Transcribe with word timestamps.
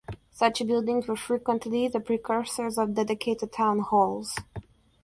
Such 0.31 0.65
buildings 0.65 1.07
were 1.07 1.15
frequently 1.15 1.87
the 1.87 1.99
precursors 1.99 2.79
of 2.79 2.95
dedicated 2.95 3.51
town 3.51 3.81
halls. 3.81 4.33